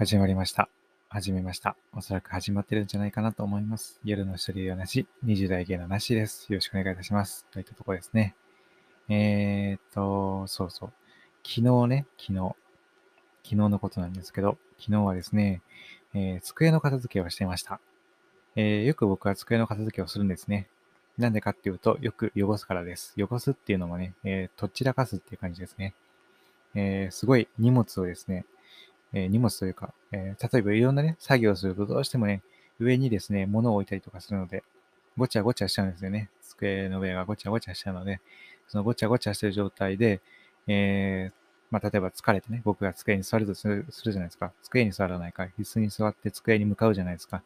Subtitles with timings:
[0.00, 0.70] 始まりました。
[1.10, 1.76] 始めました。
[1.92, 4.00] おそらく始まってるんじゃないかなと思います。
[4.02, 6.50] 夜の一人ではなし、20代芸のなしです。
[6.50, 7.44] よろしくお願いいたします。
[7.50, 8.34] といったとこですね。
[9.10, 10.92] えーっと、そうそう。
[11.46, 12.38] 昨日ね、昨日。
[12.38, 15.60] 昨日のことなんですけど、昨日はですね、
[16.14, 17.78] えー机の片付けをしていました。
[18.56, 20.70] えーよく僕は机の片付けをするんですね。
[21.18, 23.14] なんでかっていうと、よく汚すからです。
[23.22, 25.92] 汚すっていうのもね、えーとっちらかすっていう感じですね。
[26.74, 28.46] えーすごい荷物をですね、
[29.12, 32.42] えー荷物というか、えー例えばいろんなね、作業をするとどうしてもね、
[32.78, 34.62] 上にですね、物を置いたりとかするので、
[35.16, 36.30] ごちゃごちゃしちゃうんですよね。
[36.42, 38.20] 机の上がごちゃごちゃしちゃうので、
[38.68, 40.20] そのごちゃごちゃしてる状態で、
[40.66, 41.34] えー
[41.70, 44.52] まあ、例えば疲れてね、僕が机に座るとするするじゃないですか。
[44.62, 47.42] 机に座らないか、椅子に座って机に向かうじゃないですか。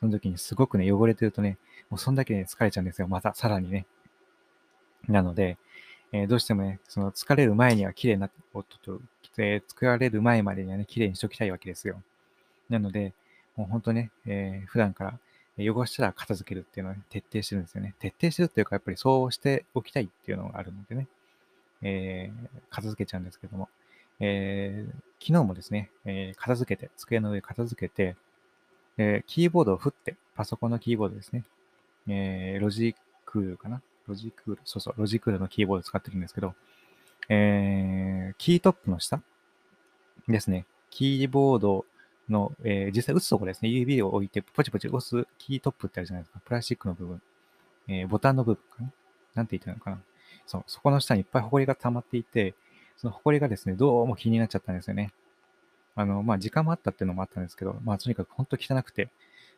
[0.00, 1.58] その時にすごくね、汚れてるとね、
[1.90, 3.08] もうそんだけね、疲れちゃうんですよ。
[3.08, 3.86] また、さらにね。
[5.08, 5.58] なので、
[6.12, 9.00] えーどうしてもね、その疲れる前には綺麗な、おっと、
[9.38, 12.02] えー作られる前までにはね、綺麗にしときたいわけですよ。
[12.70, 13.12] なので、
[13.56, 15.18] もう本当ね、えー普段から
[15.58, 17.94] 汚したら片付けるっていうのをね、徹底してるんですよね。
[17.98, 21.08] 徹底してるっていうか、やっぱりそうしておきたいっていうのがあるのでね、
[21.82, 23.68] えー片付けちゃうんですけども、
[24.20, 28.16] えー昨日もですね、えー片付けて、机の上片付けて、
[28.98, 31.44] えーキーボードを振って、パソコンのキーボードですね、
[32.08, 32.94] えーロジッ
[33.26, 36.54] クかなロジクール、そうそう、ロジクールのキーボード使ってるんですけど、
[37.28, 39.20] えーキートップの下
[40.28, 41.84] ですね、キーボード
[42.28, 46.40] の、えー実際打つところですね、指を置いてポチポチ押すキートップってあるじゃないですか。
[46.44, 47.22] プラスチックの部分。
[47.88, 48.92] えーボタンの部分かな
[49.34, 49.98] なんて言ってるのかな
[50.46, 52.54] そう、そこの下にいっぱいホコリが溜まっていて、
[52.96, 55.12] そのホコリがですね、どうも気になっちゃったんですよね。
[55.94, 59.08] あの、まあ、時間もあったっていうのもあったんですけど、まあ、とにかく本当汚くて、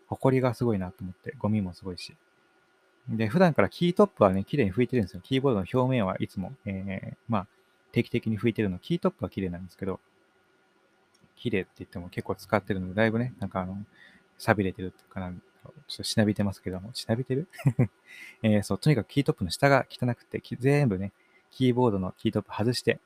[0.06, 2.14] ホコリがすごいなと思って、ゴミもすごいし。
[3.10, 5.20] で、普段からキートップはね、綺麗に拭いてるんですよ。
[5.22, 7.46] キーボードの表面はいつも、えーまあ、
[7.92, 8.78] 定期的に拭いてるの。
[8.78, 10.00] キートップは綺麗なんですけど、
[11.36, 13.76] 綺麗って言っても結構使ってるので、だいぶね、なんかあの、
[14.38, 17.48] 錆びれてるっていうかな、ちょっとしなびてますけども、しなびてる？
[18.42, 21.12] えーそう、とにかくキートップの下が汚くて、全部ね、
[21.50, 23.00] キーボードのキートップ外して、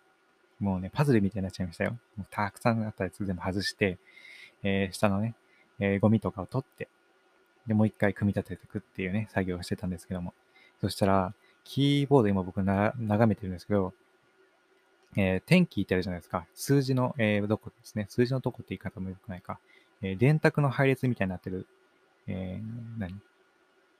[0.60, 1.98] もうね、パズルみたいになっちゃいましたよ。
[2.16, 3.98] もうたくさんあったやつ全部外して、
[4.62, 5.34] えー下のね、
[5.80, 6.88] えーゴミとかを取って、
[7.66, 10.34] で、もう一回組み立てていくっていうね、作業をしてたんですけども。
[10.80, 13.94] そしたら、キーボード今僕な眺めてるんですけど、
[15.16, 16.46] えー、天気ってあるじゃないですか。
[16.54, 18.06] 数字の、えーどこですね。
[18.10, 19.58] 数字のとこって言い方もよくないか。
[20.02, 21.66] えー電卓の配列みたいになってる、
[22.26, 23.20] えー何？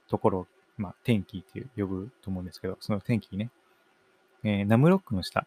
[0.08, 0.46] ところ、
[0.76, 3.50] まあ、天気って呼ぶと思うんですけど、その天気ね。
[4.42, 5.46] えーナムロックの下、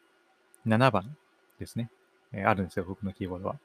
[0.65, 1.15] 7番
[1.59, 1.91] ですね。
[2.31, 3.59] えーあるんですよ、僕のキーボードは。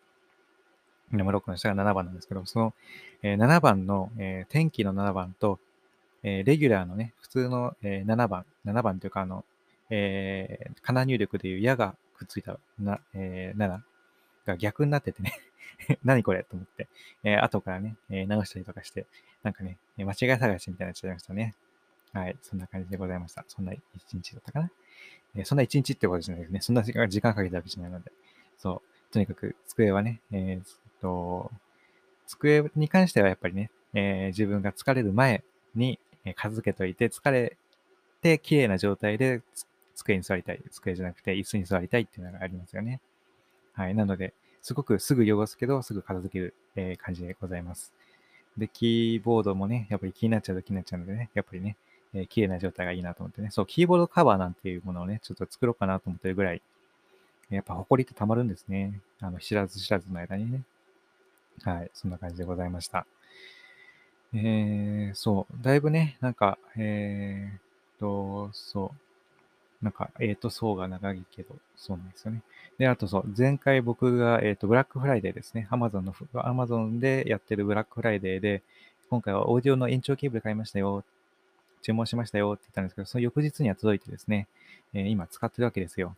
[1.16, 2.74] ナムロックの下が7番なんですけど、その、
[3.22, 5.58] えー7番の、えー天気の7番と、
[6.22, 9.44] えーレギュラーのね、普通の、えー7番、7番というか、あの、
[9.90, 13.80] えー、かな入力でいう矢がくっついたな、えー7
[14.46, 15.32] が逆になっててね、
[16.04, 16.88] 何これと思って、
[17.24, 19.06] えー後からね、えー直したりとかして、
[19.42, 20.06] なんかね、間違
[20.36, 21.54] い探しみたいになっちゃいましたね。
[22.12, 23.44] はい、そんな感じでございました。
[23.48, 24.70] そんな一日だったかな。
[25.34, 26.60] えーそんな一日ってことじゃないですね。
[26.60, 28.12] そんな時間かけたわけじゃないので。
[28.58, 29.12] そう。
[29.12, 31.50] とにかく、机はね、えーと、
[32.26, 35.98] 机に関してはやっぱりね、えー自分が疲れる前に、
[36.36, 37.56] 片付けといて、疲れ
[38.22, 39.42] て綺麗な状態で
[39.96, 40.62] 机に座りたい。
[40.70, 43.00] 机じゃなくて椅子に座りたいっていうのがありますよね。
[43.74, 43.94] はい。
[43.94, 47.92] なので、すごくすぐ汚すけど、すぐ片付ける、え感じでございます。
[48.58, 51.76] で、キーボードもね、やっぱり気になっちゃうと気になっちゃうのでね、やっぱりね、
[52.14, 56.62] えー綺麗な状態がいいなと思ってね、そう、キーボードカバーなんていうものをね、ちょっと作ろうかなと思ってるぐらい、
[57.50, 59.00] やっぱ埃って溜まるんですね。
[59.20, 60.62] あの、知らず知らずの間にね。
[61.60, 63.06] はい、そんな感じでございました。
[64.34, 68.92] えー、そう、だいぶね、なんか、えーと、そ
[69.82, 72.42] う、なんか、えーと、そうが長いけど、そうなんですよね。
[72.78, 75.68] で、あとそう、前回僕が、えーと、ブラックフライデーですね。
[75.70, 78.62] アマゾンの、アマゾンでやってるブラックフライデーで、
[79.10, 81.04] 今回はオーディオの延長ケーブル買いましたよ。
[81.82, 84.48] 注文しましたよって言ったんですけど、その翌日には届いてですね、
[84.94, 86.16] えー今使ってるわけですよ。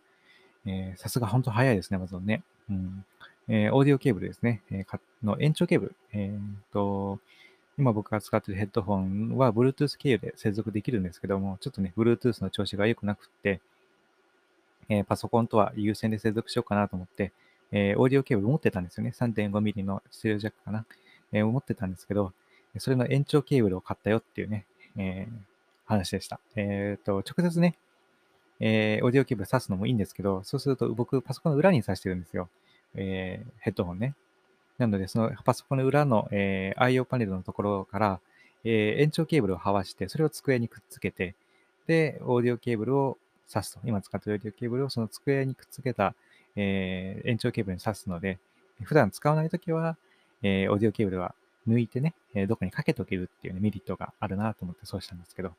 [0.66, 2.43] えーさすが本当早いですね、アマゾンね。
[2.71, 3.05] うん。
[3.49, 4.63] えーオーディオケーブルですね。
[4.71, 5.95] えーの延長ケーブル。
[6.13, 7.18] えーと、
[7.78, 13.60] 今僕が使っているヘッドホンは Bluetooth 経由で接続できるんですけども、ちょっとね、Bluetooth の調子が良くなくって、
[14.89, 17.33] えーパソコンとは有線で接続しようかなと思って、
[17.72, 19.13] えーオーディオケーブル持ってたんですよね。
[19.15, 20.86] 3.5mm のステレオジャックかな。
[21.33, 22.33] えー持ってたんですけど、
[22.78, 24.65] それの延長ケーブルを買ったよっていうね、
[24.97, 25.33] えー
[25.86, 26.41] 話でした。
[26.57, 27.77] えっ、と、直接ね、
[28.60, 32.48] えーオーディオケーブル挿すのもいいんですけど、そうすると僕パソコンの裏に挿してるんですよ。
[32.96, 34.14] えーヘッドホンね。
[34.78, 38.20] なので、そのパソコンの裏の、えー IO パネルのところから、
[38.64, 41.34] えー延長ケーブルをはわして、それを机にくっつけて、
[41.86, 43.18] で、オーディオケーブルを
[43.48, 43.80] 挿すと。
[43.84, 46.14] 今使っているオーディオケーブルをその机にくっつけた、
[46.56, 48.38] えー延長ケーブルに挿すので、
[48.82, 49.96] 普段使わないときは、
[50.42, 51.34] えー、オーディオケーブルは
[51.68, 55.52] 抜いてね、えどこにかけとけるっていうね、メリットがあるなと思ってそうしたんですけど。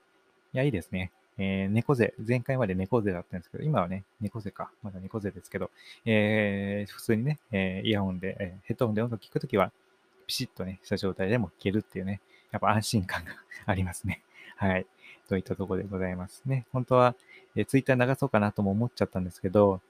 [0.53, 1.11] いや、いいですね。
[1.37, 4.71] えー、猫背、前回まで猫背だったんですけど、今はね、猫背か。
[4.83, 5.69] まだ猫背ですけど、
[6.05, 9.71] えー、普通にね、えー、イヤホンで、えヘッドホンで音楽聴くときは、
[10.27, 12.21] ピシッとね、した状態でも聴けるっていうね、
[12.51, 13.31] やっぱ安心感が
[13.65, 14.21] ありますね。
[14.55, 14.85] はい。
[15.27, 16.65] といったところでございますね。
[16.71, 17.15] 本当は、
[17.55, 19.81] えー、ツイッター流そうかなとも思っちゃったんですけど、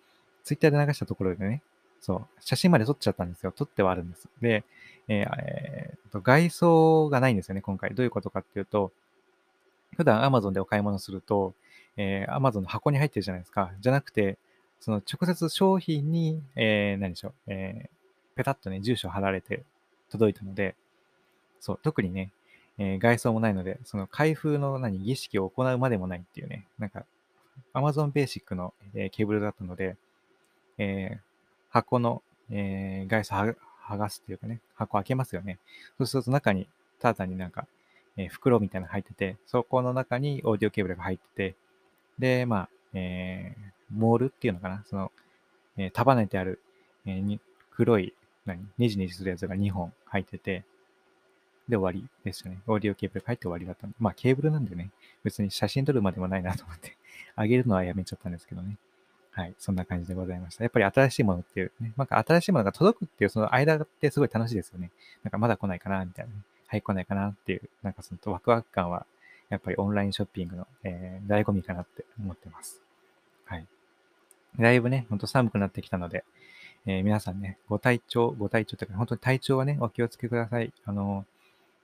[0.43, 1.61] ツイッターで流したところでね、
[2.01, 3.51] そう、写真まで撮っちゃったんですよ。
[3.51, 4.27] 撮ってはあるんです。
[4.41, 4.63] で、
[5.07, 7.93] えーえー、外装がないんですよね、今回。
[7.93, 8.91] どういうことかっていうと、
[9.95, 11.53] 普段 Amazon でお買い物すると、
[11.97, 13.71] えー、Amazon の箱に入ってるじゃないですか。
[13.79, 14.37] じゃなくて、
[14.79, 17.89] その直接商品に、えー、何でしょう、えー、
[18.35, 19.63] ペタッとね、住所貼られて
[20.11, 20.75] 届いたので、
[21.59, 22.31] そう、特にね、
[22.77, 27.05] えー、外装もないので、その開封の何、儀式を行うまでもないっていうね、なんか、
[27.73, 29.95] Amazon Basic の、えー、ケーブルだったので、
[30.77, 31.19] えー、
[31.69, 32.21] 箱の、
[32.51, 33.55] えー、外装
[33.87, 35.57] 剥がすっていうかね、箱開けますよね。
[35.97, 36.67] そうすると中に、
[36.99, 37.65] ただ単になんか、
[38.17, 41.55] え、袋みたいなの入ってて、そこの中にオーディオケーブルが入ってて、
[42.19, 45.11] で、まあ、えー、モールっていうのかな、その、
[45.77, 46.61] えー、束ねてある、
[47.05, 47.39] えー、に
[47.71, 48.13] 黒い、
[48.45, 50.63] 何、ネジネジするやつが2本入ってて、
[51.67, 52.59] で終わりですよね。
[52.67, 53.95] オーディオケーブルが入って終わりだったんで。
[53.99, 54.91] まあ、ケーブルなんでね、
[55.23, 56.95] 別に写真撮るまでもないなと思って、
[57.35, 58.77] あげるのはやめちゃったんですけどね。
[59.31, 59.55] はい。
[59.57, 60.63] そんな感じでございました。
[60.63, 64.91] やっぱり新しいものっていうね、なんか新しいものが届くっていうその間ってすごい楽しいですよね。
[65.23, 66.39] なんかまだ来ないかな、みたいな、ね。
[66.75, 69.05] はい、来ないかなっていう、なんかそのワクワク感は、
[69.49, 72.81] やっぱりオンラインショッピングの、えー、醍醐味かなって思ってます。
[73.45, 73.65] はい。
[74.59, 76.25] だいぶね、ほんと寒くなってきたので、
[76.85, 80.73] えー、皆さんね、ご体調、ご体調というか、本当に体調はね、お気をつけください。
[80.83, 81.25] あの、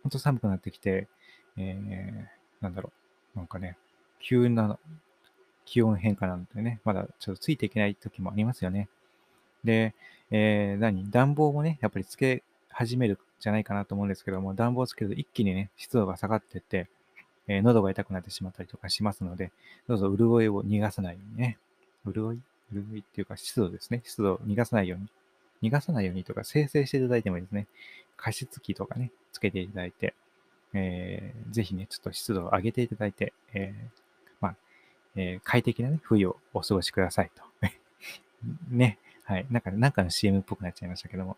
[0.03, 1.07] ほんと寒くなってきて、
[1.55, 2.91] えー、なんだろ
[3.35, 3.77] う、なんかね、
[4.19, 4.77] 急な
[5.63, 8.89] 気温変化なんでね、まだちょっとついていけない時もありますよね。
[9.63, 9.93] で、
[10.31, 11.09] えー、何？
[11.09, 12.43] 暖房もね、やっぱりつけ
[12.81, 16.87] 始めるじゃないかなと思うんですけども、暖房つけると一気にね、湿度が下がってって、
[17.47, 19.51] えー、喉が痛くなってしまったりとかしますので、
[19.87, 21.57] どうぞ潤いを逃がさないようにね。
[22.07, 22.39] 潤い？
[22.73, 24.01] 潤いっていうか湿度ですね。
[24.03, 25.69] 湿度を逃がさないように。
[25.69, 27.67] 逃がさないようにとか、生成していただいてもいいですね。
[28.17, 30.15] 加湿器とかね、つけていただいて、
[30.73, 34.55] えー、ぜひね、ちょっと湿度を上げていただいて、えー、まあ、
[35.15, 37.43] えー、快適なね、冬をお過ごしくださいと。
[38.69, 38.97] ね。
[39.23, 39.45] はい。
[39.51, 41.37] なんか、なんかの CM っぽくなっちゃいましたけども。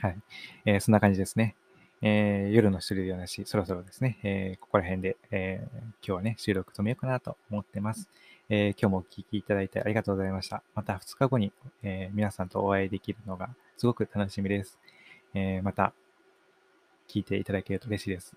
[0.00, 0.16] はい。
[0.64, 1.56] えー、そんな感じですね。
[2.02, 8.08] えー、夜の一人ではなし、そろそろですね、えー、ここら辺で、えー、今日はね、収録止めようかなと思ってます。
[8.52, 10.64] え今日もお聴きいただいてありがとうございました。
[10.74, 11.52] また2日後に、
[11.84, 14.76] え皆さんとお会いできるのがすごく楽しみです。
[15.34, 15.92] えまた
[17.06, 18.34] 聞いていただけると嬉しいです。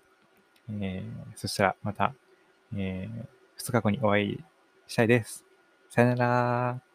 [0.80, 1.02] え
[1.34, 2.14] そしたらまた、
[2.76, 3.08] え
[3.58, 4.44] 2日後にお会い
[4.86, 5.44] したいです。
[5.90, 6.93] さよなら。